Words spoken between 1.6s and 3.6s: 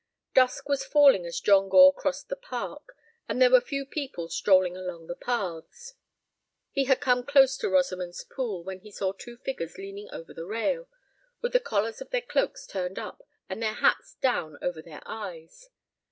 Gore crossed the park, and there